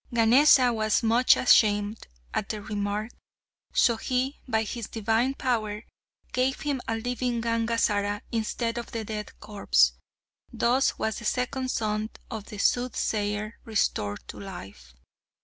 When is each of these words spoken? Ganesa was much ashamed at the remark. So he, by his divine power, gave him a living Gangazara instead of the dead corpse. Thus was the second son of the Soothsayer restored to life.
Ganesa 0.11 0.73
was 0.73 1.03
much 1.03 1.35
ashamed 1.37 2.07
at 2.33 2.49
the 2.49 2.59
remark. 2.59 3.11
So 3.71 3.97
he, 3.97 4.39
by 4.47 4.63
his 4.63 4.87
divine 4.87 5.35
power, 5.35 5.83
gave 6.33 6.61
him 6.61 6.81
a 6.87 6.95
living 6.97 7.39
Gangazara 7.39 8.21
instead 8.31 8.79
of 8.79 8.91
the 8.93 9.03
dead 9.05 9.39
corpse. 9.39 9.93
Thus 10.51 10.97
was 10.97 11.19
the 11.19 11.25
second 11.25 11.69
son 11.69 12.09
of 12.31 12.45
the 12.45 12.57
Soothsayer 12.57 13.59
restored 13.63 14.27
to 14.29 14.39
life. 14.39 14.95